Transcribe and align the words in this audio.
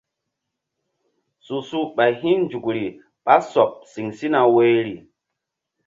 Su 1.45 1.57
su 1.69 1.79
ɓay 1.95 2.11
hi̧nzukri 2.21 2.85
ɓa 3.25 3.35
sɔɓ 3.51 3.69
siŋ 3.91 4.07
sina 4.17 4.39
woyri. 4.53 4.95